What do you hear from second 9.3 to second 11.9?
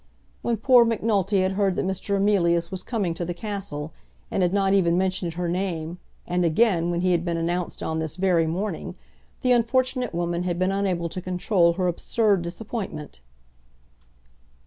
the unfortunate woman had been unable to control her